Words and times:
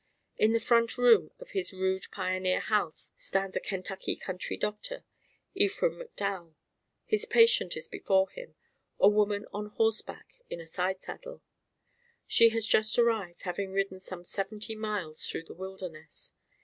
In 0.35 0.53
the 0.53 0.59
front 0.59 0.95
door 0.95 1.29
of 1.37 1.51
his 1.51 1.73
rude 1.73 2.07
pioneer 2.11 2.59
house 2.59 3.13
stands 3.17 3.55
a 3.55 3.59
Kentucky 3.59 4.15
country 4.15 4.57
doctor, 4.57 5.03
Ephraim 5.53 5.99
MacDowell. 5.99 6.55
His 7.05 7.25
patient 7.25 7.77
is 7.77 7.87
before 7.87 8.27
him, 8.31 8.55
a 8.99 9.07
woman 9.07 9.45
on 9.53 9.67
horseback 9.67 10.39
in 10.49 10.59
a 10.59 10.65
side 10.65 11.03
saddle. 11.03 11.43
She 12.25 12.49
has 12.49 12.65
just 12.65 12.97
arrived, 12.97 13.43
having 13.43 13.73
ridden 13.73 13.99
some 13.99 14.23
seventy 14.25 14.73
miles 14.73 15.23
through 15.23 15.43
the 15.43 15.53
wilderness. 15.53 16.33